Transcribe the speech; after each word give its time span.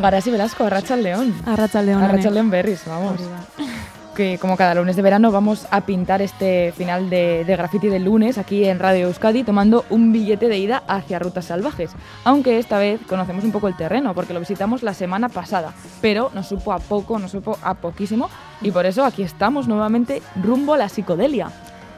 Garasi 0.00 0.30
Velasco, 0.30 0.64
Arracha 0.64 0.96
León. 0.96 1.34
Arracha 1.44 1.82
León. 1.82 2.02
Arracha 2.02 2.30
León 2.30 2.50
Berris, 2.50 2.82
vamos. 2.86 3.20
Que 4.14 4.38
como 4.38 4.56
cada 4.56 4.74
lunes 4.74 4.96
de 4.96 5.02
verano 5.02 5.30
vamos 5.30 5.66
a 5.70 5.82
pintar 5.82 6.22
este 6.22 6.72
final 6.76 7.08
de, 7.08 7.44
de 7.44 7.56
graffiti 7.56 7.88
del 7.88 8.04
lunes 8.04 8.36
aquí 8.36 8.64
en 8.64 8.80
Radio 8.80 9.06
Euskadi 9.06 9.44
tomando 9.44 9.84
un 9.90 10.12
billete 10.12 10.48
de 10.48 10.58
ida 10.58 10.82
hacia 10.88 11.18
Rutas 11.20 11.46
Salvajes. 11.46 11.92
Aunque 12.24 12.58
esta 12.58 12.78
vez 12.78 13.00
conocemos 13.08 13.44
un 13.44 13.52
poco 13.52 13.68
el 13.68 13.76
terreno 13.76 14.14
porque 14.14 14.34
lo 14.34 14.40
visitamos 14.40 14.82
la 14.82 14.94
semana 14.94 15.28
pasada, 15.28 15.72
pero 16.00 16.30
nos 16.34 16.48
supo 16.48 16.72
a 16.72 16.80
poco, 16.80 17.18
nos 17.18 17.30
supo 17.30 17.58
a 17.62 17.74
poquísimo 17.74 18.28
y 18.60 18.72
por 18.72 18.86
eso 18.86 19.04
aquí 19.04 19.22
estamos 19.22 19.68
nuevamente 19.68 20.20
rumbo 20.42 20.74
a 20.74 20.78
la 20.78 20.88
psicodelia. 20.88 21.50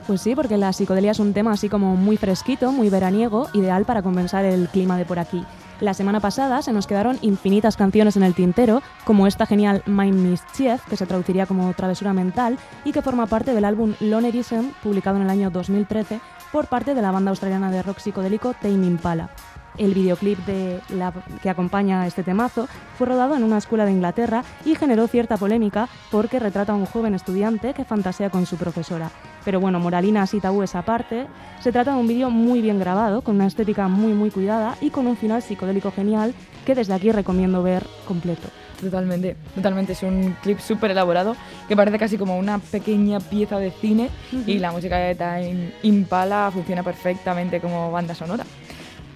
Pues 0.06 0.23
sí, 0.23 0.34
porque 0.34 0.56
la 0.56 0.73
psicodelia 0.73 1.12
es 1.12 1.21
un 1.21 1.33
tema 1.33 1.53
así 1.53 1.69
como 1.69 1.97
muy 1.97 2.17
fresquito, 2.17 2.73
muy 2.73 2.91
veraniego, 2.91 3.48
ideal 3.55 3.84
para 3.84 4.03
compensar 4.03 4.45
el 4.45 4.69
clima 4.69 4.98
de 4.98 5.05
por 5.05 5.19
aquí. 5.19 5.45
La 5.81 5.95
semana 5.95 6.20
pasada 6.20 6.61
se 6.61 6.75
nos 6.75 6.86
quedaron 6.86 7.19
infinitas 7.23 7.77
canciones 7.77 8.14
en 8.17 8.23
el 8.23 8.34
tintero, 8.34 8.83
como 9.05 9.27
esta 9.27 9.47
genial 9.47 9.83
Mind 9.87 10.19
Mischief, 10.19 10.84
que 10.84 10.97
se 10.97 11.06
traduciría 11.06 11.47
como 11.47 11.72
Travesura 11.72 12.12
Mental, 12.12 12.59
y 12.84 12.92
que 12.92 13.00
forma 13.00 13.27
parte 13.27 13.55
del 13.55 13.64
álbum 13.64 13.95
Lonerism, 13.98 14.72
publicado 14.83 15.17
en 15.17 15.22
el 15.22 15.31
año 15.31 15.50
2013 15.50 16.20
por 16.53 16.67
parte 16.67 16.95
de 16.95 17.00
la 17.00 17.12
banda 17.12 17.31
australiana 17.31 17.70
de 17.70 17.83
rock 17.83 17.98
psicodélico 17.98 18.53
Tame 18.53 18.87
Impala. 18.87 19.31
El 19.79 19.95
videoclip 19.95 20.39
de 20.47 20.81
la, 20.91 21.13
que 21.43 21.51
acompaña 21.51 22.03
a 22.03 22.07
este 22.07 22.23
temazo 22.23 22.69
fue 22.99 23.07
rodado 23.07 23.37
en 23.37 23.45
una 23.45 23.59
escuela 23.59 23.85
de 23.85 23.93
Inglaterra 23.93 24.45
y 24.65 24.75
generó 24.75 25.07
cierta 25.07 25.37
polémica 25.37 25.89
porque 26.11 26.39
retrata 26.39 26.73
a 26.73 26.77
un 26.77 26.87
joven 26.87 27.15
estudiante 27.15 27.73
que 27.75 27.85
fantasea 27.85 28.31
con 28.31 28.47
su 28.47 28.57
profesora. 28.57 29.11
Pero 29.45 29.61
bueno, 29.61 29.81
moralinas 29.81 30.35
y 30.35 30.41
tabúes 30.41 30.75
aparte, 30.75 31.27
se 31.61 31.73
trata 31.73 31.95
de 31.95 32.01
un 32.01 32.09
vídeo 32.09 32.31
muy 32.31 32.61
bien 32.61 32.79
grabado, 32.79 33.23
con 33.23 33.37
una 33.37 33.47
estética 33.47 33.89
muy 33.89 34.12
muy 34.12 34.31
cuidada 34.31 34.77
y 34.81 34.91
con 34.91 35.07
un 35.07 35.17
final 35.17 35.43
psicodélico 35.43 35.91
genial 35.91 36.34
que 36.67 36.75
desde 36.75 36.95
aquí 36.95 37.11
recomiendo 37.11 37.62
ver 37.62 37.87
completo. 38.07 38.49
Totalmente, 38.81 39.37
totalmente. 39.55 39.93
Es 39.93 40.03
un 40.03 40.37
clip 40.43 40.59
súper 40.59 40.91
elaborado 40.91 41.37
que 41.69 41.77
parece 41.77 41.99
casi 41.99 42.17
como 42.17 42.39
una 42.39 42.59
pequeña 42.59 43.21
pieza 43.21 43.59
de 43.59 43.71
cine 43.71 44.09
y 44.47 44.59
la 44.59 44.73
música 44.73 44.97
de 44.97 45.15
Time 45.15 45.73
Impala 45.83 46.50
funciona 46.53 46.83
perfectamente 46.83 47.61
como 47.61 47.91
banda 47.91 48.15
sonora. 48.15 48.44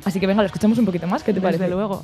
Así 0.05 0.21
que 0.21 0.27
venga, 0.27 0.43
lo 0.43 0.47
escuchamos 0.47 0.79
un 0.79 0.85
poquito 0.87 1.07
más, 1.07 1.23
¿qué 1.23 1.33
te 1.33 1.41
Desde 1.41 1.43
parece? 1.59 1.69
luego. 1.69 2.03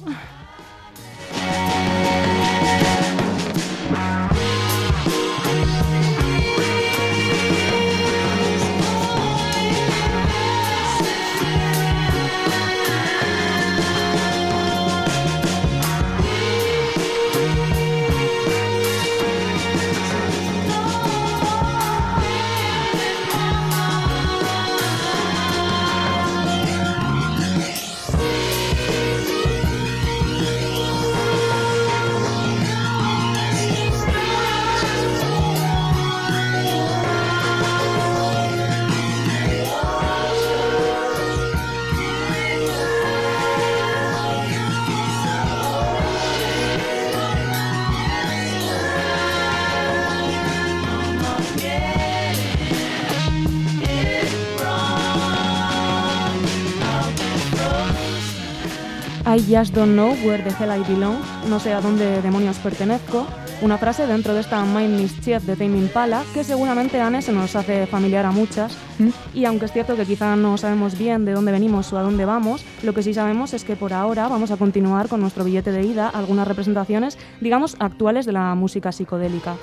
I 59.30 59.38
just 59.38 59.76
don't 59.76 59.94
know 59.94 60.12
where 60.24 60.42
the 60.42 60.50
hell 60.50 60.72
I 60.72 60.82
belong, 60.82 61.20
no 61.48 61.60
sé 61.60 61.72
a 61.72 61.80
dónde 61.80 62.20
demonios 62.20 62.58
pertenezco, 62.58 63.24
una 63.62 63.78
frase 63.78 64.08
dentro 64.08 64.34
de 64.34 64.40
esta 64.40 64.64
Mind 64.64 64.98
Mischief 64.98 65.44
de 65.44 65.54
Tame 65.54 65.78
Impala 65.78 66.24
que 66.34 66.42
seguramente 66.42 67.00
Anne 67.00 67.22
se 67.22 67.30
nos 67.32 67.54
hace 67.54 67.86
familiar 67.86 68.26
a 68.26 68.32
muchas 68.32 68.76
¿Mm? 68.98 69.10
y 69.32 69.44
aunque 69.44 69.66
es 69.66 69.72
cierto 69.72 69.94
que 69.94 70.04
quizá 70.04 70.34
no 70.34 70.58
sabemos 70.58 70.98
bien 70.98 71.24
de 71.24 71.32
dónde 71.32 71.52
venimos 71.52 71.92
o 71.92 71.98
a 71.98 72.02
dónde 72.02 72.24
vamos, 72.24 72.64
lo 72.82 72.92
que 72.92 73.04
sí 73.04 73.14
sabemos 73.14 73.54
es 73.54 73.62
que 73.62 73.76
por 73.76 73.92
ahora 73.92 74.26
vamos 74.26 74.50
a 74.50 74.56
continuar 74.56 75.08
con 75.08 75.20
nuestro 75.20 75.44
billete 75.44 75.70
de 75.70 75.86
ida 75.86 76.08
algunas 76.08 76.48
representaciones, 76.48 77.16
digamos, 77.40 77.76
actuales 77.78 78.26
de 78.26 78.32
la 78.32 78.56
música 78.56 78.90
psicodélica. 78.90 79.54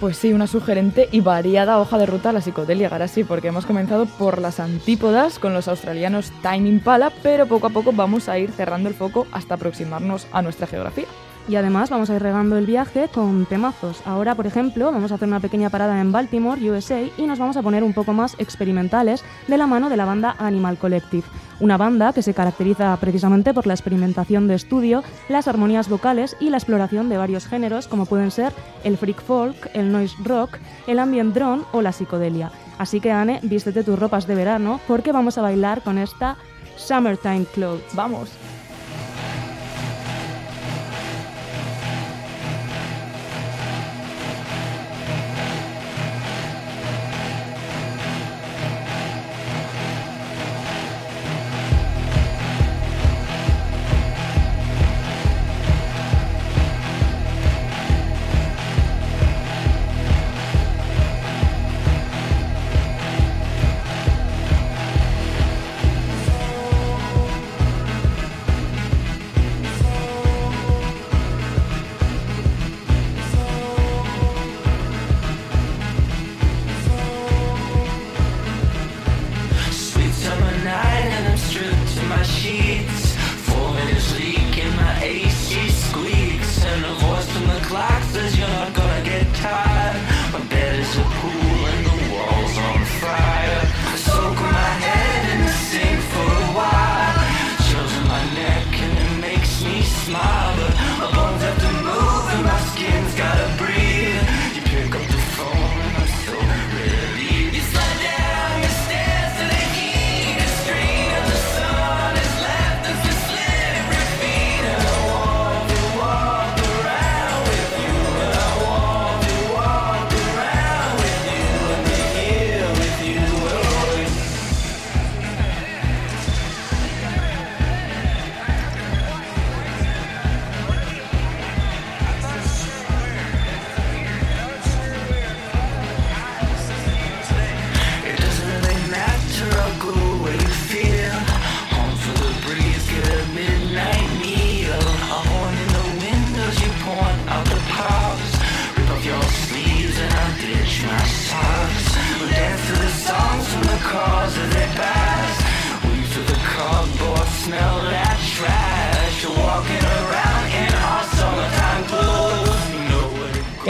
Pues 0.00 0.16
sí, 0.16 0.32
una 0.32 0.46
sugerente 0.46 1.08
y 1.10 1.20
variada 1.20 1.80
hoja 1.80 1.98
de 1.98 2.06
ruta 2.06 2.30
a 2.30 2.32
la 2.32 2.40
psicodelia, 2.40 2.88
ahora 2.88 3.08
sí, 3.08 3.24
porque 3.24 3.48
hemos 3.48 3.66
comenzado 3.66 4.06
por 4.06 4.40
las 4.40 4.60
antípodas 4.60 5.40
con 5.40 5.52
los 5.52 5.66
australianos 5.66 6.30
Time 6.40 6.68
Impala, 6.68 7.12
pero 7.24 7.46
poco 7.46 7.66
a 7.66 7.70
poco 7.70 7.92
vamos 7.92 8.28
a 8.28 8.38
ir 8.38 8.52
cerrando 8.52 8.88
el 8.88 8.94
foco 8.94 9.26
hasta 9.32 9.54
aproximarnos 9.54 10.28
a 10.30 10.40
nuestra 10.40 10.68
geografía. 10.68 11.06
Y 11.48 11.56
además 11.56 11.88
vamos 11.88 12.10
a 12.10 12.16
ir 12.16 12.22
regando 12.22 12.58
el 12.58 12.66
viaje 12.66 13.08
con 13.08 13.46
temazos. 13.46 14.02
Ahora, 14.04 14.34
por 14.34 14.46
ejemplo, 14.46 14.92
vamos 14.92 15.10
a 15.10 15.14
hacer 15.14 15.26
una 15.26 15.40
pequeña 15.40 15.70
parada 15.70 15.98
en 15.98 16.12
Baltimore, 16.12 16.70
USA, 16.70 17.00
y 17.16 17.22
nos 17.22 17.38
vamos 17.38 17.56
a 17.56 17.62
poner 17.62 17.82
un 17.82 17.94
poco 17.94 18.12
más 18.12 18.34
experimentales 18.38 19.24
de 19.46 19.56
la 19.56 19.66
mano 19.66 19.88
de 19.88 19.96
la 19.96 20.04
banda 20.04 20.36
Animal 20.38 20.76
Collective. 20.76 21.26
Una 21.58 21.78
banda 21.78 22.12
que 22.12 22.22
se 22.22 22.34
caracteriza 22.34 22.94
precisamente 23.00 23.54
por 23.54 23.66
la 23.66 23.72
experimentación 23.72 24.46
de 24.46 24.56
estudio, 24.56 25.02
las 25.30 25.48
armonías 25.48 25.88
vocales 25.88 26.36
y 26.38 26.50
la 26.50 26.58
exploración 26.58 27.08
de 27.08 27.16
varios 27.16 27.46
géneros 27.46 27.88
como 27.88 28.04
pueden 28.04 28.30
ser 28.30 28.52
el 28.84 28.98
freak 28.98 29.22
folk, 29.22 29.70
el 29.72 29.90
noise 29.90 30.16
rock, 30.22 30.58
el 30.86 30.98
ambient 30.98 31.34
drone 31.34 31.62
o 31.72 31.80
la 31.80 31.92
psicodelia. 31.92 32.52
Así 32.76 33.00
que 33.00 33.10
Anne, 33.10 33.40
vístete 33.42 33.82
tus 33.82 33.98
ropas 33.98 34.26
de 34.26 34.34
verano 34.34 34.80
porque 34.86 35.12
vamos 35.12 35.38
a 35.38 35.42
bailar 35.42 35.82
con 35.82 35.96
esta 35.96 36.36
Summertime 36.76 37.46
Clothes. 37.52 37.94
¡Vamos! 37.94 38.30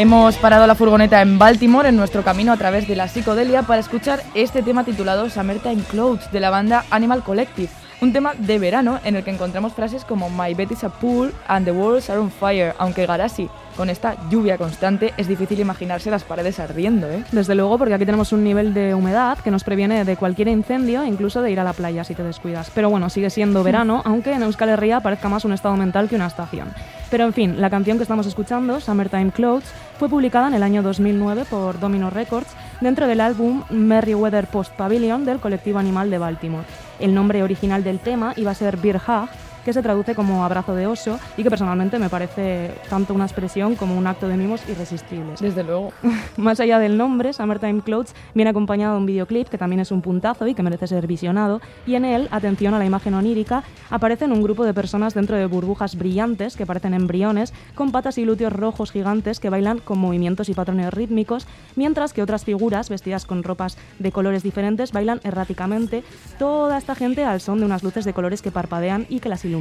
Hemos 0.08 0.38
parado 0.38 0.66
la 0.66 0.74
furgoneta 0.74 1.20
en 1.20 1.38
Baltimore 1.38 1.86
en 1.86 1.96
nuestro 1.96 2.24
camino 2.24 2.50
a 2.50 2.56
través 2.56 2.88
de 2.88 2.96
la 2.96 3.08
psicodelia 3.08 3.64
para 3.64 3.80
escuchar 3.80 4.22
este 4.32 4.62
tema 4.62 4.82
titulado 4.82 5.28
Summertime 5.28 5.82
Clothes 5.82 6.32
de 6.32 6.40
la 6.40 6.48
banda 6.48 6.86
Animal 6.90 7.22
Collective. 7.22 7.68
Un 8.00 8.14
tema 8.14 8.32
de 8.32 8.58
verano 8.58 9.00
en 9.04 9.16
el 9.16 9.22
que 9.22 9.32
encontramos 9.32 9.74
frases 9.74 10.06
como 10.06 10.30
My 10.30 10.54
bed 10.54 10.70
is 10.70 10.82
a 10.82 10.88
pool 10.88 11.30
and 11.46 11.66
the 11.66 11.72
walls 11.72 12.08
are 12.08 12.18
on 12.18 12.30
fire, 12.30 12.74
aunque 12.78 13.04
Garasi 13.04 13.50
con 13.78 13.90
esta 13.90 14.16
lluvia 14.28 14.58
constante 14.58 15.14
es 15.16 15.28
difícil 15.28 15.60
imaginarse 15.60 16.10
las 16.10 16.24
paredes 16.24 16.58
ardiendo, 16.58 17.08
¿eh? 17.08 17.22
Desde 17.30 17.54
luego, 17.54 17.78
porque 17.78 17.94
aquí 17.94 18.04
tenemos 18.04 18.32
un 18.32 18.42
nivel 18.42 18.74
de 18.74 18.92
humedad 18.92 19.38
que 19.38 19.52
nos 19.52 19.62
previene 19.62 20.04
de 20.04 20.16
cualquier 20.16 20.48
incendio, 20.48 21.04
incluso 21.04 21.42
de 21.42 21.52
ir 21.52 21.60
a 21.60 21.64
la 21.64 21.72
playa 21.72 22.02
si 22.02 22.16
te 22.16 22.24
descuidas. 22.24 22.72
Pero 22.74 22.90
bueno, 22.90 23.08
sigue 23.08 23.30
siendo 23.30 23.62
verano, 23.62 24.02
aunque 24.04 24.32
en 24.32 24.42
Euskal 24.42 24.70
Herria 24.70 24.98
parezca 24.98 25.28
más 25.28 25.44
un 25.44 25.52
estado 25.52 25.76
mental 25.76 26.08
que 26.08 26.16
una 26.16 26.26
estación. 26.26 26.70
Pero 27.08 27.24
en 27.24 27.32
fin, 27.32 27.60
la 27.60 27.70
canción 27.70 27.98
que 27.98 28.02
estamos 28.02 28.26
escuchando, 28.26 28.80
Summertime 28.80 29.30
Clothes, 29.30 29.70
fue 29.96 30.08
publicada 30.08 30.48
en 30.48 30.54
el 30.54 30.64
año 30.64 30.82
2009 30.82 31.44
por 31.48 31.78
Domino 31.78 32.10
Records 32.10 32.48
dentro 32.80 33.06
del 33.06 33.20
álbum 33.20 33.62
Merryweather 33.70 34.48
Post 34.48 34.72
Pavilion 34.72 35.24
del 35.24 35.38
colectivo 35.38 35.78
animal 35.78 36.10
de 36.10 36.18
Baltimore. 36.18 36.66
El 36.98 37.14
nombre 37.14 37.44
original 37.44 37.84
del 37.84 38.00
tema 38.00 38.32
iba 38.34 38.50
a 38.50 38.56
ser 38.56 38.76
Beer 38.76 38.96
Hug, 38.96 39.28
que 39.68 39.74
se 39.74 39.82
traduce 39.82 40.14
como 40.14 40.46
abrazo 40.46 40.74
de 40.74 40.86
oso 40.86 41.20
y 41.36 41.42
que 41.42 41.50
personalmente 41.50 41.98
me 41.98 42.08
parece 42.08 42.70
tanto 42.88 43.12
una 43.12 43.26
expresión 43.26 43.76
como 43.76 43.98
un 43.98 44.06
acto 44.06 44.26
de 44.26 44.34
mimos 44.34 44.66
irresistibles. 44.66 45.40
Desde 45.40 45.62
luego. 45.62 45.92
Más 46.38 46.58
allá 46.58 46.78
del 46.78 46.96
nombre, 46.96 47.34
Summertime 47.34 47.82
Clothes 47.82 48.14
viene 48.34 48.48
acompañado 48.48 48.94
de 48.94 49.00
un 49.00 49.04
videoclip 49.04 49.46
que 49.46 49.58
también 49.58 49.80
es 49.80 49.92
un 49.92 50.00
puntazo 50.00 50.46
y 50.46 50.54
que 50.54 50.62
merece 50.62 50.86
ser 50.86 51.06
visionado, 51.06 51.60
y 51.86 51.96
en 51.96 52.06
él, 52.06 52.28
atención 52.30 52.72
a 52.72 52.78
la 52.78 52.86
imagen 52.86 53.12
onírica, 53.12 53.62
aparecen 53.90 54.32
un 54.32 54.42
grupo 54.42 54.64
de 54.64 54.72
personas 54.72 55.12
dentro 55.12 55.36
de 55.36 55.44
burbujas 55.44 55.96
brillantes 55.96 56.56
que 56.56 56.64
parecen 56.64 56.94
embriones, 56.94 57.52
con 57.74 57.92
patas 57.92 58.16
y 58.16 58.22
glúteos 58.22 58.54
rojos 58.54 58.90
gigantes 58.90 59.38
que 59.38 59.50
bailan 59.50 59.80
con 59.80 59.98
movimientos 59.98 60.48
y 60.48 60.54
patrones 60.54 60.94
rítmicos, 60.94 61.46
mientras 61.76 62.14
que 62.14 62.22
otras 62.22 62.42
figuras, 62.46 62.88
vestidas 62.88 63.26
con 63.26 63.42
ropas 63.42 63.76
de 63.98 64.12
colores 64.12 64.42
diferentes, 64.42 64.92
bailan 64.92 65.20
erráticamente, 65.24 66.04
toda 66.38 66.78
esta 66.78 66.94
gente 66.94 67.24
al 67.24 67.42
son 67.42 67.58
de 67.58 67.66
unas 67.66 67.82
luces 67.82 68.06
de 68.06 68.14
colores 68.14 68.40
que 68.40 68.50
parpadean 68.50 69.04
y 69.10 69.20
que 69.20 69.28
las 69.28 69.44
iluminan. 69.44 69.57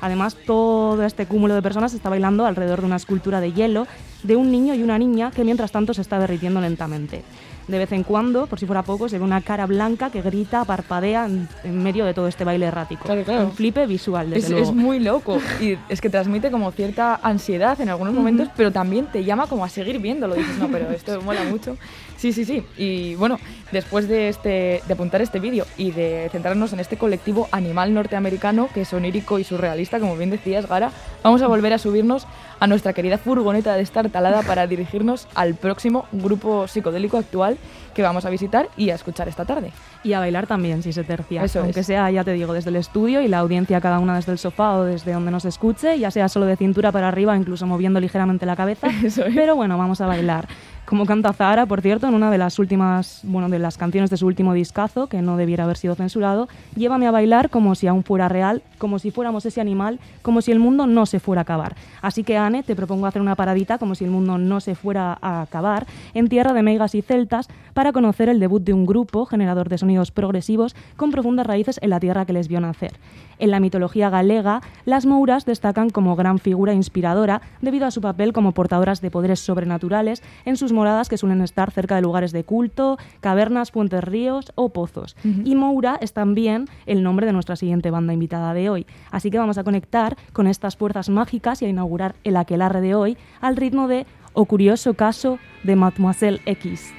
Además, 0.00 0.36
todo 0.46 1.02
este 1.04 1.26
cúmulo 1.26 1.54
de 1.54 1.62
personas 1.62 1.94
está 1.94 2.08
bailando 2.08 2.46
alrededor 2.46 2.80
de 2.80 2.86
una 2.86 2.96
escultura 2.96 3.40
de 3.40 3.52
hielo 3.52 3.86
de 4.22 4.36
un 4.36 4.50
niño 4.50 4.74
y 4.74 4.82
una 4.82 4.98
niña 4.98 5.30
que 5.30 5.44
mientras 5.44 5.72
tanto 5.72 5.94
se 5.94 6.02
está 6.02 6.18
derritiendo 6.18 6.60
lentamente. 6.60 7.22
De 7.68 7.78
vez 7.78 7.92
en 7.92 8.02
cuando, 8.02 8.46
por 8.46 8.58
si 8.58 8.66
fuera 8.66 8.82
poco, 8.82 9.08
se 9.10 9.18
ve 9.18 9.24
una 9.24 9.42
cara 9.42 9.66
blanca 9.66 10.10
que 10.10 10.22
grita, 10.22 10.64
parpadea 10.64 11.26
en, 11.26 11.48
medio 11.82 12.06
de 12.06 12.14
todo 12.14 12.26
este 12.26 12.42
baile 12.42 12.66
errático. 12.66 13.04
Claro, 13.04 13.22
claro. 13.24 13.44
Un 13.44 13.52
flipe 13.52 13.86
visual, 13.86 14.30
desde 14.30 14.46
Es, 14.46 14.50
luego. 14.50 14.68
es 14.70 14.74
muy 14.74 14.98
loco 15.00 15.38
y 15.60 15.76
es 15.90 16.00
que 16.00 16.08
transmite 16.08 16.50
como 16.50 16.72
cierta 16.72 17.20
ansiedad 17.22 17.78
en 17.80 17.90
algunos 17.90 18.14
momentos, 18.14 18.48
pero 18.56 18.72
también 18.72 19.06
te 19.06 19.22
llama 19.22 19.46
como 19.46 19.64
a 19.64 19.68
seguir 19.68 19.98
viéndolo. 19.98 20.34
Dices, 20.34 20.56
no, 20.58 20.68
pero 20.68 20.90
esto 20.90 21.20
mola 21.20 21.44
mucho. 21.44 21.76
Sí, 22.16 22.32
sí, 22.32 22.44
sí. 22.44 22.64
Y 22.76 23.14
bueno, 23.14 23.38
después 23.70 24.08
de, 24.08 24.28
este, 24.28 24.82
de 24.86 24.92
apuntar 24.92 25.22
este 25.22 25.38
vídeo 25.38 25.66
y 25.76 25.92
de 25.92 26.28
centrarnos 26.32 26.72
en 26.72 26.80
este 26.80 26.96
colectivo 26.96 27.48
animal 27.52 27.94
norteamericano 27.94 28.68
que 28.74 28.80
es 28.80 28.92
onírico 28.92 29.38
y 29.38 29.44
surrealista, 29.44 30.00
como 30.00 30.16
bien 30.16 30.30
decías, 30.30 30.66
Gara, 30.66 30.90
vamos 31.22 31.42
a 31.42 31.46
volver 31.46 31.72
a 31.74 31.78
subirnos 31.78 32.26
a 32.60 32.66
nuestra 32.66 32.92
querida 32.92 33.18
furgoneta 33.18 33.74
de 33.74 33.82
estar 33.82 34.08
talada 34.10 34.42
para 34.42 34.66
dirigirnos 34.66 35.28
al 35.34 35.54
próximo 35.54 36.06
grupo 36.12 36.66
psicodélico 36.68 37.16
actual 37.16 37.58
que 37.94 38.02
vamos 38.02 38.24
a 38.24 38.30
visitar 38.30 38.68
y 38.76 38.90
a 38.90 38.94
escuchar 38.94 39.28
esta 39.28 39.44
tarde. 39.44 39.72
Y 40.04 40.12
a 40.12 40.20
bailar 40.20 40.46
también, 40.46 40.82
si 40.82 40.92
se 40.92 41.04
tercia. 41.04 41.42
Eso 41.42 41.60
Aunque 41.60 41.80
es. 41.80 41.86
sea, 41.86 42.10
ya 42.10 42.22
te 42.22 42.32
digo, 42.32 42.52
desde 42.52 42.70
el 42.70 42.76
estudio 42.76 43.20
y 43.20 43.28
la 43.28 43.38
audiencia 43.38 43.80
cada 43.80 43.98
una 43.98 44.14
desde 44.16 44.32
el 44.32 44.38
sofá 44.38 44.74
o 44.76 44.84
desde 44.84 45.12
donde 45.12 45.30
nos 45.30 45.44
escuche, 45.44 45.98
ya 45.98 46.10
sea 46.10 46.28
solo 46.28 46.46
de 46.46 46.56
cintura 46.56 46.92
para 46.92 47.08
arriba, 47.08 47.36
incluso 47.36 47.66
moviendo 47.66 47.98
ligeramente 48.00 48.46
la 48.46 48.56
cabeza. 48.56 48.88
Eso 49.04 49.24
es. 49.24 49.34
Pero 49.34 49.56
bueno, 49.56 49.76
vamos 49.78 50.00
a 50.00 50.06
bailar. 50.06 50.48
Como 50.88 51.04
canta 51.04 51.34
Zahara, 51.34 51.66
por 51.66 51.82
cierto, 51.82 52.08
en 52.08 52.14
una 52.14 52.30
de 52.30 52.38
las 52.38 52.58
últimas, 52.58 53.20
bueno, 53.24 53.50
de 53.50 53.58
las 53.58 53.76
canciones 53.76 54.08
de 54.08 54.16
su 54.16 54.26
último 54.26 54.54
discazo, 54.54 55.06
que 55.06 55.20
no 55.20 55.36
debiera 55.36 55.64
haber 55.64 55.76
sido 55.76 55.94
censurado, 55.94 56.48
llévame 56.76 57.06
a 57.06 57.10
bailar 57.10 57.50
como 57.50 57.74
si 57.74 57.86
aún 57.86 58.04
fuera 58.04 58.30
real, 58.30 58.62
como 58.78 58.98
si 58.98 59.10
fuéramos 59.10 59.44
ese 59.44 59.60
animal, 59.60 60.00
como 60.22 60.40
si 60.40 60.50
el 60.50 60.58
mundo 60.58 60.86
no 60.86 61.04
se 61.04 61.20
fuera 61.20 61.42
a 61.42 61.42
acabar. 61.42 61.76
Así 62.00 62.24
que, 62.24 62.38
Anne, 62.38 62.62
te 62.62 62.74
propongo 62.74 63.04
hacer 63.04 63.20
una 63.20 63.36
paradita 63.36 63.76
como 63.76 63.94
si 63.94 64.06
el 64.06 64.10
mundo 64.10 64.38
no 64.38 64.60
se 64.60 64.74
fuera 64.74 65.18
a 65.20 65.42
acabar, 65.42 65.86
en 66.14 66.30
tierra 66.30 66.54
de 66.54 66.62
meigas 66.62 66.94
y 66.94 67.02
celtas, 67.02 67.48
para 67.74 67.92
conocer 67.92 68.30
el 68.30 68.40
debut 68.40 68.64
de 68.64 68.72
un 68.72 68.86
grupo 68.86 69.26
generador 69.26 69.68
de 69.68 69.76
sonidos 69.76 70.10
progresivos 70.10 70.74
con 70.96 71.10
profundas 71.10 71.46
raíces 71.46 71.78
en 71.82 71.90
la 71.90 72.00
tierra 72.00 72.24
que 72.24 72.32
les 72.32 72.48
vio 72.48 72.60
nacer. 72.60 72.94
En 73.38 73.50
la 73.50 73.60
mitología 73.60 74.10
galega, 74.10 74.62
las 74.84 75.06
mouras 75.06 75.44
destacan 75.44 75.90
como 75.90 76.16
gran 76.16 76.38
figura 76.38 76.72
inspiradora 76.72 77.40
debido 77.60 77.86
a 77.86 77.90
su 77.90 78.00
papel 78.00 78.32
como 78.32 78.52
portadoras 78.52 79.00
de 79.00 79.10
poderes 79.10 79.38
sobrenaturales 79.38 80.22
en 80.44 80.56
sus 80.56 80.72
moradas 80.78 81.08
que 81.08 81.18
suelen 81.18 81.42
estar 81.42 81.70
cerca 81.72 81.96
de 81.96 82.02
lugares 82.02 82.30
de 82.30 82.44
culto, 82.44 82.98
cavernas, 83.20 83.72
puentes 83.72 84.02
ríos 84.04 84.52
o 84.54 84.70
pozos. 84.70 85.16
Y 85.44 85.56
Moura 85.56 85.98
es 86.00 86.12
también 86.12 86.66
el 86.86 87.02
nombre 87.02 87.26
de 87.26 87.32
nuestra 87.32 87.56
siguiente 87.56 87.90
banda 87.90 88.12
invitada 88.12 88.54
de 88.54 88.70
hoy. 88.70 88.86
Así 89.10 89.30
que 89.30 89.38
vamos 89.38 89.58
a 89.58 89.64
conectar 89.64 90.16
con 90.32 90.46
estas 90.46 90.76
fuerzas 90.76 91.08
mágicas 91.08 91.60
y 91.62 91.64
a 91.64 91.68
inaugurar 91.68 92.14
el 92.22 92.36
aquelarre 92.36 92.80
de 92.80 92.94
hoy 92.94 93.18
al 93.40 93.56
ritmo 93.56 93.88
de 93.88 94.06
O 94.34 94.44
curioso 94.44 94.94
caso 94.94 95.38
de 95.64 95.74
Mademoiselle 95.74 96.40
X. 96.46 96.92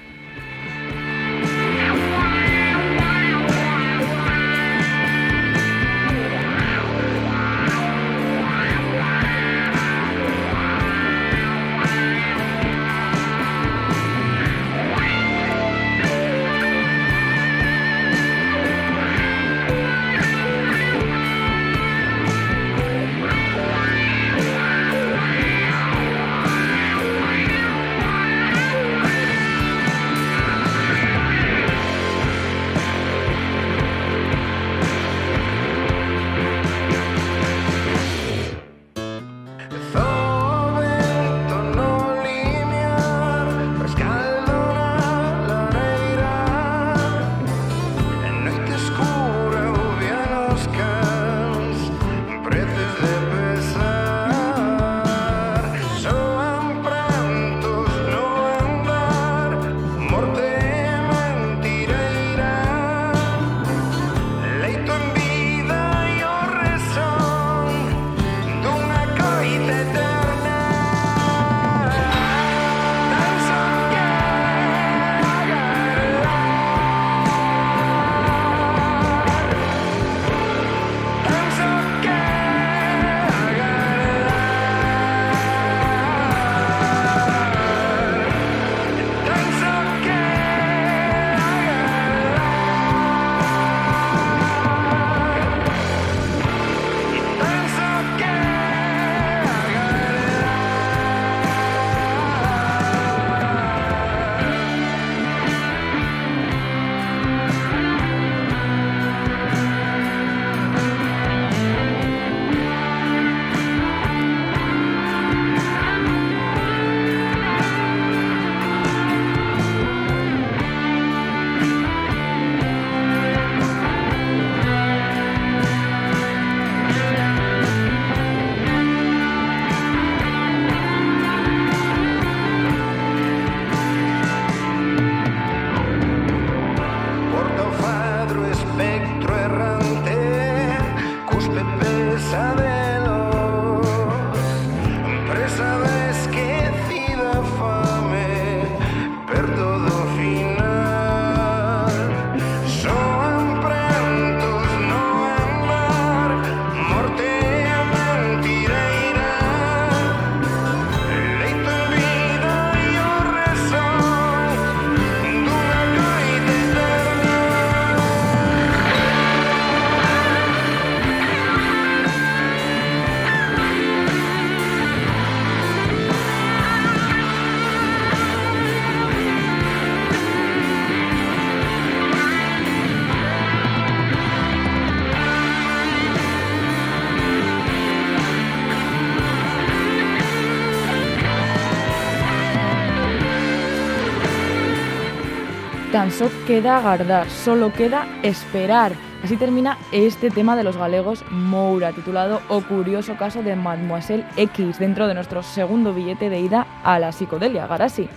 Tan 195.91 196.11
só 196.11 196.29
queda 196.45 196.77
agardar, 196.77 197.27
solo 197.31 197.73
queda 197.73 198.05
esperar. 198.21 198.91
Así 199.23 199.37
termina 199.37 199.79
este 199.91 200.29
tema 200.29 200.55
de 200.55 200.63
los 200.63 200.77
galegos 200.77 201.25
Moura, 201.31 201.93
titulado 201.93 202.41
O 202.47 202.61
curioso 202.61 203.15
caso 203.15 203.41
de 203.41 203.55
Mademoiselle 203.55 204.23
X, 204.37 204.77
dentro 204.77 205.07
de 205.07 205.15
nuestro 205.15 205.41
segundo 205.41 205.91
billete 205.91 206.29
de 206.29 206.41
ida 206.41 206.67
a 206.83 206.99
la 206.99 207.11
psicodelia, 207.11 207.65
Garasi. 207.65 208.07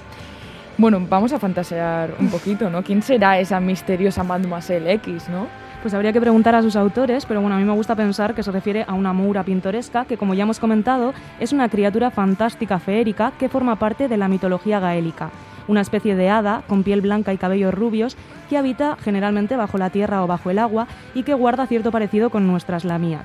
Bueno, 0.76 1.00
vamos 1.08 1.32
a 1.32 1.38
fantasear 1.38 2.14
un 2.20 2.28
poquito, 2.28 2.68
¿no? 2.68 2.82
¿Quién 2.82 3.00
será 3.00 3.38
esa 3.38 3.58
misteriosa 3.58 4.22
Mademoiselle 4.22 4.92
X, 4.92 5.30
no? 5.30 5.46
Pues 5.80 5.94
habría 5.94 6.12
que 6.12 6.20
preguntar 6.20 6.54
a 6.54 6.60
sus 6.60 6.76
autores, 6.76 7.24
pero 7.24 7.40
bueno, 7.40 7.56
a 7.56 7.58
mí 7.58 7.64
me 7.64 7.72
gusta 7.72 7.96
pensar 7.96 8.34
que 8.34 8.42
se 8.42 8.52
refiere 8.52 8.84
a 8.86 8.92
una 8.92 9.14
moura 9.14 9.44
pintoresca 9.44 10.04
que, 10.04 10.18
como 10.18 10.34
ya 10.34 10.42
hemos 10.42 10.60
comentado, 10.60 11.14
es 11.40 11.54
una 11.54 11.70
criatura 11.70 12.10
fantástica 12.10 12.78
feérica 12.78 13.32
que 13.38 13.48
forma 13.48 13.76
parte 13.76 14.08
de 14.08 14.18
la 14.18 14.28
mitología 14.28 14.78
gaélica. 14.78 15.30
Una 15.68 15.80
especie 15.80 16.16
de 16.16 16.28
hada 16.28 16.62
con 16.66 16.82
piel 16.82 17.00
blanca 17.00 17.32
y 17.32 17.38
cabellos 17.38 17.74
rubios 17.74 18.16
que 18.48 18.58
habita 18.58 18.96
generalmente 19.00 19.56
bajo 19.56 19.78
la 19.78 19.90
tierra 19.90 20.22
o 20.22 20.26
bajo 20.26 20.50
el 20.50 20.58
agua 20.58 20.86
y 21.14 21.22
que 21.22 21.34
guarda 21.34 21.66
cierto 21.66 21.90
parecido 21.90 22.30
con 22.30 22.46
nuestras 22.46 22.84
Lamiak. 22.84 23.24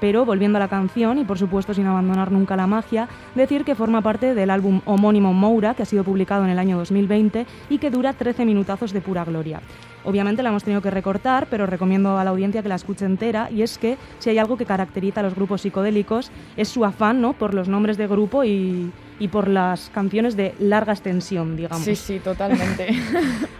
Pero 0.00 0.24
volviendo 0.24 0.58
a 0.58 0.60
la 0.60 0.68
canción 0.68 1.18
y 1.18 1.24
por 1.24 1.38
supuesto 1.38 1.74
sin 1.74 1.86
abandonar 1.86 2.30
nunca 2.30 2.56
la 2.56 2.66
magia, 2.66 3.08
decir 3.34 3.64
que 3.64 3.74
forma 3.74 4.00
parte 4.00 4.34
del 4.34 4.50
álbum 4.50 4.80
homónimo 4.84 5.32
Moura 5.32 5.74
que 5.74 5.82
ha 5.82 5.86
sido 5.86 6.04
publicado 6.04 6.44
en 6.44 6.50
el 6.50 6.58
año 6.58 6.78
2020 6.78 7.46
y 7.68 7.78
que 7.78 7.90
dura 7.90 8.12
13 8.12 8.44
minutazos 8.44 8.92
de 8.92 9.00
pura 9.00 9.24
gloria. 9.24 9.60
Obviamente 10.04 10.42
la 10.42 10.50
hemos 10.50 10.64
tenido 10.64 10.80
que 10.80 10.90
recortar, 10.90 11.48
pero 11.50 11.66
recomiendo 11.66 12.18
a 12.18 12.24
la 12.24 12.30
audiencia 12.30 12.62
que 12.62 12.68
la 12.68 12.76
escuche 12.76 13.04
entera 13.04 13.50
y 13.50 13.62
es 13.62 13.76
que 13.76 13.98
si 14.18 14.30
hay 14.30 14.38
algo 14.38 14.56
que 14.56 14.66
caracteriza 14.66 15.20
a 15.20 15.24
los 15.24 15.34
grupos 15.34 15.62
psicodélicos 15.62 16.30
es 16.56 16.68
su 16.68 16.84
afán 16.84 17.20
¿no? 17.20 17.32
por 17.32 17.54
los 17.54 17.68
nombres 17.68 17.96
de 17.98 18.06
grupo 18.06 18.44
y, 18.44 18.92
y 19.20 19.28
por 19.28 19.46
las 19.46 19.90
canciones 19.90 20.34
de 20.34 20.54
larga 20.58 20.92
extensión, 20.92 21.54
digamos. 21.56 21.84
Sí, 21.84 21.94
sí, 21.94 22.18
totalmente. 22.18 22.88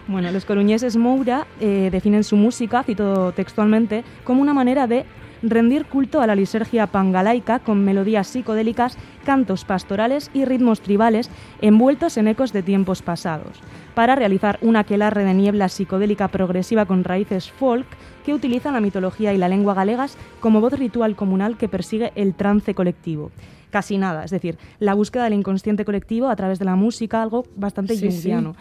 Bueno, 0.07 0.29
los 0.31 0.43
coruñeses 0.43 0.97
Moura 0.97 1.47
eh, 1.61 1.87
definen 1.89 2.25
su 2.25 2.35
música, 2.35 2.83
cito 2.83 3.31
textualmente, 3.31 4.03
como 4.25 4.41
una 4.41 4.53
manera 4.53 4.85
de 4.85 5.05
rendir 5.41 5.85
culto 5.85 6.21
a 6.21 6.27
la 6.27 6.35
liturgia 6.35 6.87
pangalaica 6.87 7.59
con 7.59 7.85
melodías 7.85 8.27
psicodélicas, 8.27 8.97
cantos 9.21 9.65
pastorales 9.65 10.29
y 10.33 10.45
ritmos 10.45 10.81
tribales 10.81 11.29
envueltos 11.61 12.17
en 12.17 12.27
ecos 12.27 12.53
de 12.53 12.63
tiempos 12.63 13.01
pasados, 13.01 13.59
para 13.95 14.15
realizar 14.15 14.57
una 14.61 14.79
aquelarre 14.79 15.23
de 15.23 15.33
niebla 15.33 15.69
psicodélica 15.69 16.27
progresiva 16.27 16.85
con 16.85 17.03
raíces 17.03 17.51
folk 17.51 17.85
que 18.25 18.33
utilizan 18.33 18.73
la 18.73 18.81
mitología 18.81 19.33
y 19.33 19.37
la 19.37 19.49
lengua 19.49 19.73
galegas 19.73 20.17
como 20.39 20.61
voz 20.61 20.73
ritual 20.73 21.15
comunal 21.15 21.57
que 21.57 21.67
persigue 21.69 22.11
el 22.15 22.33
trance 22.35 22.73
colectivo. 22.75 23.31
Casi 23.71 23.97
nada, 23.97 24.25
es 24.25 24.31
decir, 24.31 24.57
la 24.79 24.93
búsqueda 24.93 25.23
del 25.23 25.33
inconsciente 25.33 25.85
colectivo 25.85 26.27
a 26.27 26.35
través 26.35 26.59
de 26.59 26.65
la 26.65 26.75
música, 26.75 27.21
algo 27.21 27.45
bastante 27.55 27.95
Sí, 27.95 28.11
sí. 28.11 28.17
junguiano. 28.17 28.55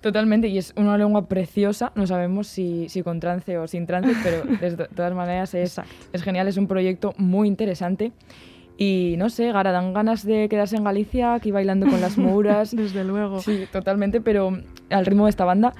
Totalmente, 0.00 0.48
y 0.48 0.58
es 0.58 0.72
una 0.76 0.96
lengua 0.96 1.26
preciosa, 1.26 1.90
no 1.94 2.06
sabemos 2.06 2.46
si, 2.46 2.88
si 2.88 3.02
con 3.02 3.18
trance 3.18 3.58
o 3.58 3.66
sin 3.66 3.86
trance, 3.86 4.12
pero 4.22 4.44
de 4.44 4.76
to- 4.76 4.86
todas 4.94 5.12
maneras 5.14 5.52
es, 5.54 5.80
es 6.12 6.22
genial, 6.22 6.46
es 6.48 6.56
un 6.58 6.66
proyecto 6.68 7.12
muy 7.16 7.48
interesante. 7.48 8.12
Y 8.78 9.14
no 9.16 9.30
sé, 9.30 9.52
Gara, 9.52 9.72
dan 9.72 9.94
ganas 9.94 10.24
de 10.24 10.48
quedarse 10.48 10.76
en 10.76 10.84
Galicia 10.84 11.34
aquí 11.34 11.50
bailando 11.50 11.86
con 11.86 12.00
las 12.00 12.18
mouras. 12.18 12.70
Desde 12.76 13.04
luego. 13.04 13.40
Sí, 13.40 13.66
totalmente, 13.72 14.20
pero 14.20 14.58
al 14.90 15.06
ritmo 15.06 15.24
de 15.24 15.30
esta 15.30 15.44
banda. 15.44 15.72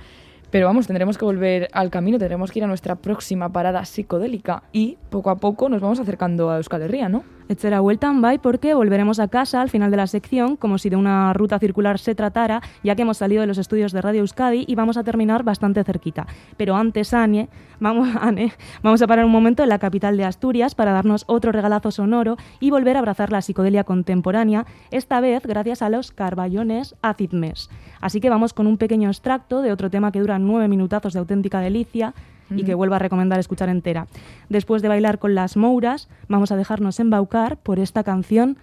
Pero 0.50 0.66
vamos, 0.66 0.86
tendremos 0.86 1.18
que 1.18 1.24
volver 1.24 1.68
al 1.72 1.90
camino, 1.90 2.18
tendremos 2.18 2.52
que 2.52 2.60
ir 2.60 2.64
a 2.64 2.68
nuestra 2.68 2.96
próxima 2.96 3.52
parada 3.52 3.84
psicodélica 3.84 4.62
y 4.72 4.96
poco 5.10 5.30
a 5.30 5.36
poco 5.36 5.68
nos 5.68 5.80
vamos 5.80 5.98
acercando 5.98 6.50
a 6.50 6.56
Euskal 6.58 6.82
Herria, 6.82 7.08
¿no? 7.08 7.24
Etcétera, 7.48 7.78
vuelta 7.78 8.08
en 8.08 8.20
bye 8.22 8.40
porque 8.40 8.74
volveremos 8.74 9.20
a 9.20 9.28
casa 9.28 9.60
al 9.60 9.70
final 9.70 9.92
de 9.92 9.96
la 9.96 10.08
sección 10.08 10.56
como 10.56 10.78
si 10.78 10.90
de 10.90 10.96
una 10.96 11.32
ruta 11.32 11.60
circular 11.60 12.00
se 12.00 12.16
tratara, 12.16 12.60
ya 12.82 12.96
que 12.96 13.02
hemos 13.02 13.18
salido 13.18 13.40
de 13.40 13.46
los 13.46 13.58
estudios 13.58 13.92
de 13.92 14.02
Radio 14.02 14.20
Euskadi 14.20 14.64
y 14.66 14.74
vamos 14.74 14.96
a 14.96 15.04
terminar 15.04 15.44
bastante 15.44 15.84
cerquita. 15.84 16.26
Pero 16.56 16.74
antes, 16.74 17.14
Ane, 17.14 17.48
vamos, 17.78 18.08
Ane, 18.20 18.52
vamos 18.82 19.00
a 19.00 19.06
parar 19.06 19.24
un 19.24 19.30
momento 19.30 19.62
en 19.62 19.68
la 19.68 19.78
capital 19.78 20.16
de 20.16 20.24
Asturias 20.24 20.74
para 20.74 20.90
darnos 20.90 21.24
otro 21.28 21.52
regalazo 21.52 21.92
sonoro 21.92 22.36
y 22.58 22.70
volver 22.70 22.96
a 22.96 22.98
abrazar 22.98 23.30
la 23.30 23.42
psicodelia 23.42 23.84
contemporánea, 23.84 24.66
esta 24.90 25.20
vez 25.20 25.46
gracias 25.46 25.82
a 25.82 25.88
los 25.88 26.10
carballones 26.10 26.96
Acid 27.00 27.32
Mess. 27.32 27.70
Así 28.00 28.20
que 28.20 28.28
vamos 28.28 28.54
con 28.54 28.66
un 28.66 28.76
pequeño 28.76 29.08
extracto 29.08 29.62
de 29.62 29.70
otro 29.70 29.88
tema 29.88 30.10
que 30.10 30.20
dura 30.20 30.40
nueve 30.40 30.66
minutazos 30.66 31.12
de 31.12 31.20
auténtica 31.20 31.60
delicia 31.60 32.12
y 32.50 32.64
que 32.64 32.74
vuelvo 32.74 32.94
a 32.94 32.98
recomendar 32.98 33.38
escuchar 33.38 33.68
entera. 33.68 34.06
Después 34.48 34.82
de 34.82 34.88
bailar 34.88 35.18
con 35.18 35.34
las 35.34 35.56
mouras, 35.56 36.08
vamos 36.28 36.52
a 36.52 36.56
dejarnos 36.56 37.00
embaucar 37.00 37.56
por 37.56 37.78
esta 37.78 38.04
canción 38.04 38.56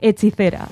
Hechicera. 0.00 0.68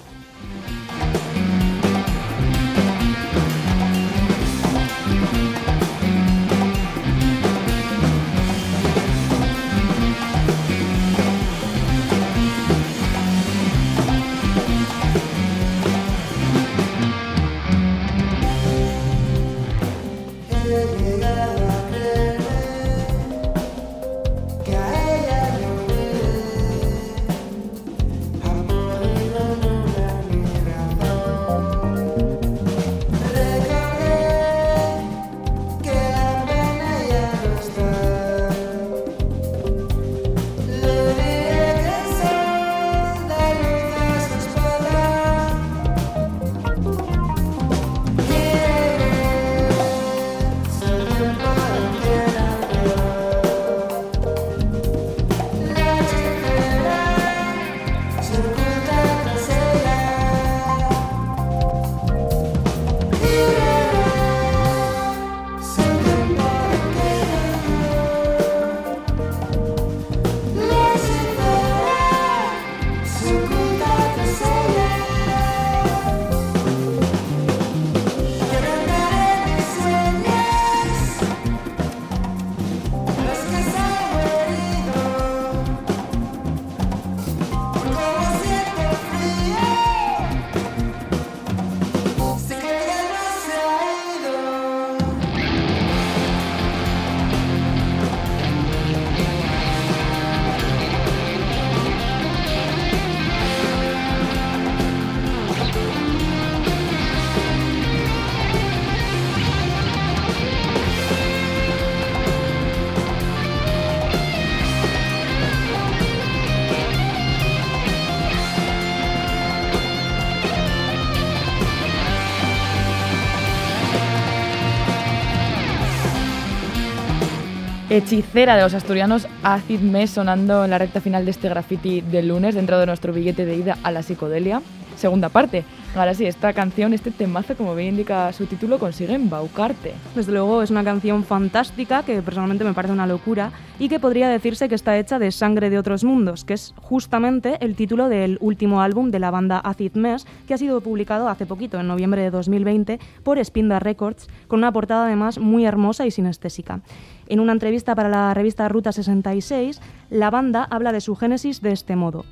Hechicera 127.90 128.56
de 128.56 128.62
los 128.62 128.74
asturianos, 128.74 129.26
Acid 129.42 129.80
Mes 129.80 130.10
sonando 130.10 130.64
en 130.64 130.70
la 130.70 130.78
recta 130.78 131.00
final 131.00 131.24
de 131.24 131.30
este 131.30 131.48
graffiti 131.48 132.02
del 132.02 132.28
lunes 132.28 132.54
dentro 132.54 132.78
de 132.78 132.86
nuestro 132.86 133.12
billete 133.12 133.46
de 133.46 133.56
ida 133.56 133.78
a 133.82 133.90
la 133.90 134.02
psicodelia. 134.02 134.60
Segunda 134.96 135.28
parte. 135.28 135.64
Ahora 135.94 136.12
sí, 136.12 136.26
esta 136.26 136.52
canción, 136.52 136.92
este 136.92 137.10
temazo, 137.10 137.56
como 137.56 137.74
bien 137.74 137.90
indica 137.90 138.32
su 138.32 138.46
título, 138.46 138.78
consigue 138.78 139.14
embaucarte. 139.14 139.94
Desde 140.14 140.32
luego 140.32 140.60
es 140.60 140.70
una 140.70 140.84
canción 140.84 141.24
fantástica 141.24 142.02
que 142.02 142.20
personalmente 142.20 142.64
me 142.64 142.74
parece 142.74 142.92
una 142.92 143.06
locura 143.06 143.52
y 143.78 143.88
que 143.88 144.00
podría 144.00 144.28
decirse 144.28 144.68
que 144.68 144.74
está 144.74 144.98
hecha 144.98 145.18
de 145.18 145.30
sangre 145.30 145.70
de 145.70 145.78
otros 145.78 146.02
mundos, 146.02 146.44
que 146.44 146.54
es 146.54 146.74
justamente 146.76 147.58
el 147.60 147.76
título 147.76 148.08
del 148.08 148.38
último 148.40 148.82
álbum 148.82 149.10
de 149.10 149.20
la 149.20 149.30
banda 149.30 149.60
Acid 149.60 149.92
Mess, 149.94 150.26
que 150.46 150.54
ha 150.54 150.58
sido 150.58 150.80
publicado 150.80 151.28
hace 151.28 151.46
poquito, 151.46 151.78
en 151.78 151.86
noviembre 151.86 152.22
de 152.22 152.30
2020, 152.30 152.98
por 153.22 153.42
Spinda 153.42 153.78
Records, 153.78 154.28
con 154.48 154.58
una 154.58 154.72
portada 154.72 155.06
además 155.06 155.38
muy 155.38 155.64
hermosa 155.64 156.06
y 156.06 156.10
sinestésica. 156.10 156.80
En 157.28 157.40
una 157.40 157.52
entrevista 157.52 157.94
para 157.94 158.08
la 158.08 158.32
revista 158.32 158.68
Ruta 158.68 158.90
66, 158.90 159.80
la 160.08 160.30
banda 160.30 160.64
habla 160.64 160.92
de 160.92 161.02
su 161.02 161.14
génesis 161.14 161.60
de 161.60 161.72
este 161.72 161.94
modo. 161.94 162.24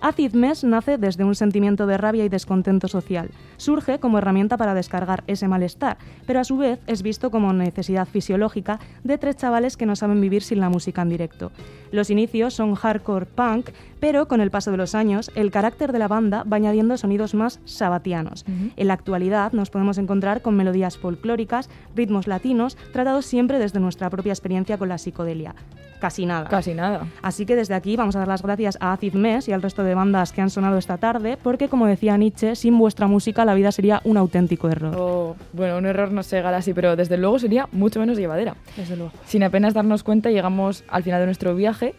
Acid 0.00 0.32
Mess 0.32 0.64
nace 0.64 0.96
desde 0.96 1.24
un 1.24 1.34
sentimiento 1.34 1.86
de 1.86 1.98
rabia 1.98 2.24
y 2.24 2.30
descontento 2.30 2.88
social. 2.88 3.30
Surge 3.58 3.98
como 3.98 4.18
herramienta 4.18 4.56
para 4.56 4.72
descargar 4.72 5.24
ese 5.26 5.46
malestar, 5.46 5.98
pero 6.26 6.40
a 6.40 6.44
su 6.44 6.56
vez 6.56 6.80
es 6.86 7.02
visto 7.02 7.30
como 7.30 7.52
necesidad 7.52 8.08
fisiológica 8.08 8.80
de 9.04 9.18
tres 9.18 9.36
chavales 9.36 9.76
que 9.76 9.84
no 9.84 9.96
saben 9.96 10.20
vivir 10.20 10.42
sin 10.42 10.60
la 10.60 10.70
música 10.70 11.02
en 11.02 11.10
directo. 11.10 11.52
Los 11.92 12.08
inicios 12.08 12.54
son 12.54 12.74
hardcore 12.74 13.26
punk, 13.26 13.70
pero 14.00 14.26
con 14.26 14.40
el 14.40 14.50
paso 14.50 14.70
de 14.70 14.78
los 14.78 14.94
años 14.94 15.30
el 15.34 15.50
carácter 15.50 15.92
de 15.92 15.98
la 15.98 16.08
banda 16.08 16.44
va 16.44 16.56
añadiendo 16.56 16.96
sonidos 16.96 17.34
más 17.34 17.60
sabatianos. 17.66 18.44
En 18.76 18.86
la 18.88 18.94
actualidad 18.94 19.52
nos 19.52 19.70
podemos 19.70 19.98
encontrar 19.98 20.40
con 20.40 20.56
melodías 20.56 20.96
folclóricas, 20.96 21.68
ritmos 21.94 22.26
latinos, 22.26 22.76
tratados 22.92 23.26
siempre 23.26 23.58
desde 23.58 23.80
nuestra 23.80 24.08
propia 24.08 24.32
experiencia 24.32 24.78
con 24.78 24.88
la 24.88 24.98
psicodelia. 24.98 25.54
Casi 26.00 26.24
nada. 26.24 26.48
Casi 26.48 26.72
nada. 26.72 27.06
Así 27.20 27.44
que 27.44 27.54
desde 27.54 27.74
aquí 27.74 27.94
vamos 27.94 28.16
a 28.16 28.20
dar 28.20 28.28
las 28.28 28.42
gracias 28.42 28.78
a 28.80 28.92
Acid 28.94 29.12
Mess 29.12 29.48
y 29.48 29.52
al 29.52 29.60
resto 29.60 29.84
de 29.84 29.89
bandas 29.94 30.32
que 30.32 30.40
han 30.40 30.50
sonado 30.50 30.78
esta 30.78 30.98
tarde, 30.98 31.38
porque 31.42 31.68
como 31.68 31.86
decía 31.86 32.16
Nietzsche, 32.16 32.54
sin 32.54 32.78
vuestra 32.78 33.06
música 33.06 33.44
la 33.44 33.54
vida 33.54 33.72
sería 33.72 34.00
un 34.04 34.16
auténtico 34.16 34.68
error. 34.68 34.94
Oh, 34.96 35.36
bueno, 35.52 35.78
un 35.78 35.86
error 35.86 36.10
no 36.12 36.22
se 36.22 36.36
llegará 36.36 36.58
así, 36.58 36.74
pero 36.74 36.96
desde 36.96 37.16
luego 37.16 37.38
sería 37.38 37.68
mucho 37.72 38.00
menos 38.00 38.18
llevadera. 38.18 38.56
Desde 38.76 38.96
luego. 38.96 39.12
Sin 39.26 39.42
apenas 39.42 39.74
darnos 39.74 40.02
cuenta, 40.02 40.30
llegamos 40.30 40.84
al 40.88 41.02
final 41.02 41.20
de 41.20 41.26
nuestro 41.26 41.54
viaje 41.54 41.94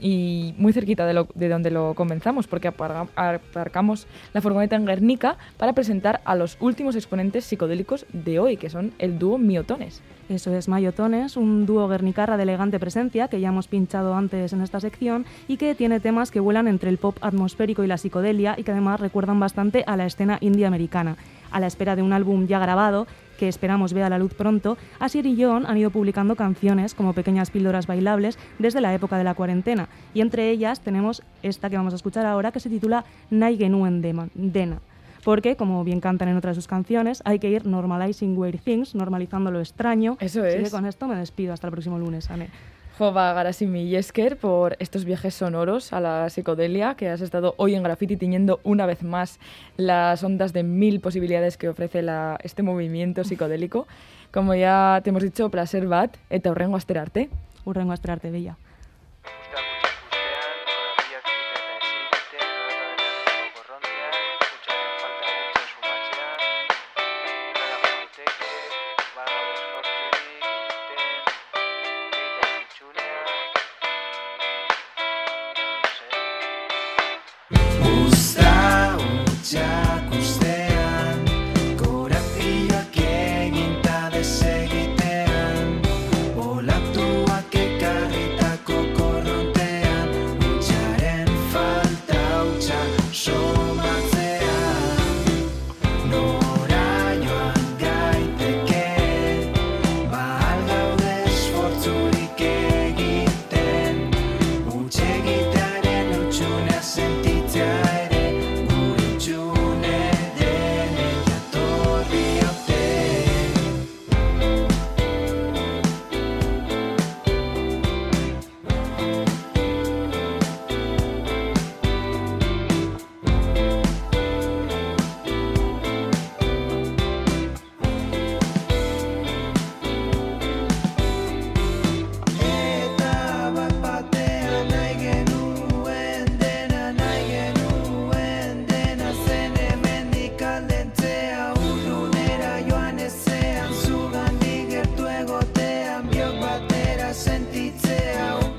y 0.00 0.54
muy 0.58 0.72
cerquita 0.72 1.06
de, 1.06 1.48
donde 1.48 1.70
lo 1.70 1.94
comenzamos, 1.94 2.46
porque 2.46 2.68
aparcamos 2.68 4.06
la 4.32 4.40
furgoneta 4.40 4.76
en 4.76 4.86
Guernica 4.86 5.36
para 5.56 5.72
presentar 5.72 6.20
a 6.24 6.34
los 6.34 6.56
últimos 6.60 6.96
exponentes 6.96 7.44
psicodélicos 7.44 8.06
de 8.12 8.38
hoy, 8.38 8.56
que 8.56 8.70
son 8.70 8.92
el 8.98 9.18
dúo 9.18 9.38
Miotones. 9.38 10.02
Eso 10.28 10.54
es 10.54 10.68
Mayotones, 10.68 11.36
un 11.36 11.66
dúo 11.66 11.86
guernicarra 11.86 12.38
de 12.38 12.44
elegante 12.44 12.80
presencia 12.80 13.28
que 13.28 13.40
ya 13.40 13.48
hemos 13.48 13.68
pinchado 13.68 14.14
antes 14.14 14.54
en 14.54 14.62
esta 14.62 14.80
sección 14.80 15.26
y 15.48 15.58
que 15.58 15.74
tiene 15.74 16.00
temas 16.00 16.30
que 16.30 16.40
vuelan 16.40 16.66
entre 16.66 16.88
el 16.88 16.96
pop 16.96 17.18
atmosférico 17.20 17.84
y 17.84 17.86
la 17.86 17.98
psicodelia 17.98 18.54
y 18.56 18.62
que 18.62 18.72
además 18.72 19.00
recuerdan 19.00 19.38
bastante 19.38 19.84
a 19.86 19.96
la 19.96 20.06
escena 20.06 20.38
indie 20.40 20.64
americana. 20.64 21.16
A 21.50 21.60
la 21.60 21.66
espera 21.66 21.94
de 21.94 22.02
un 22.02 22.14
álbum 22.14 22.46
ya 22.46 22.58
grabado, 22.58 23.06
que 23.34 23.48
esperamos 23.48 23.92
vea 23.92 24.08
la 24.08 24.18
luz 24.18 24.34
pronto, 24.34 24.76
Asier 24.98 25.26
y 25.26 25.42
John 25.42 25.66
han 25.66 25.76
ido 25.76 25.90
publicando 25.90 26.36
canciones 26.36 26.94
como 26.94 27.12
pequeñas 27.12 27.50
píldoras 27.50 27.86
bailables 27.86 28.38
desde 28.58 28.80
la 28.80 28.94
época 28.94 29.18
de 29.18 29.24
la 29.24 29.34
cuarentena 29.34 29.88
y 30.14 30.20
entre 30.20 30.50
ellas 30.50 30.80
tenemos 30.80 31.22
esta 31.42 31.70
que 31.70 31.76
vamos 31.76 31.92
a 31.92 31.96
escuchar 31.96 32.26
ahora 32.26 32.52
que 32.52 32.60
se 32.60 32.70
titula 32.70 33.04
Naigenuen 33.30 34.02
Dena. 34.34 34.78
Porque, 35.24 35.56
como 35.56 35.82
bien 35.84 36.00
cantan 36.00 36.28
en 36.28 36.36
otras 36.36 36.54
de 36.54 36.60
sus 36.60 36.68
canciones, 36.68 37.22
hay 37.24 37.38
que 37.38 37.48
ir 37.48 37.64
normalizing 37.64 38.36
weird 38.36 38.60
things, 38.60 38.94
normalizando 38.94 39.50
lo 39.50 39.58
extraño. 39.58 40.18
Eso 40.20 40.42
Así 40.42 40.58
que 40.58 40.62
es. 40.64 40.70
con 40.70 40.84
esto 40.84 41.08
me 41.08 41.16
despido. 41.16 41.54
Hasta 41.54 41.68
el 41.68 41.72
próximo 41.72 41.98
lunes, 41.98 42.30
Ane. 42.30 42.50
Jova 42.98 43.32
Garasimi 43.32 43.88
Yesker 43.88 44.36
por 44.36 44.76
estos 44.78 45.04
viajes 45.04 45.34
sonoros 45.34 45.92
a 45.92 46.00
la 46.00 46.30
psicodelia 46.30 46.94
que 46.94 47.08
has 47.08 47.20
estado 47.20 47.54
hoy 47.56 47.74
en 47.74 47.82
Graffiti 47.82 48.16
tiñendo 48.16 48.60
una 48.62 48.86
vez 48.86 49.02
más 49.02 49.40
las 49.76 50.22
ondas 50.22 50.52
de 50.52 50.62
mil 50.62 51.00
posibilidades 51.00 51.56
que 51.56 51.68
ofrece 51.68 52.02
la- 52.02 52.38
este 52.44 52.62
movimiento 52.62 53.24
psicodélico. 53.24 53.88
Como 54.32 54.54
ya 54.54 55.00
te 55.02 55.10
hemos 55.10 55.24
dicho, 55.24 55.50
placer 55.50 55.88
bat 55.88 56.16
eta 56.30 56.50
horrengo 56.52 56.76
asterarte. 56.76 57.30
Urrengo 57.64 57.90
a 57.90 57.94
esperarte, 57.94 58.30
Bella. 58.30 58.56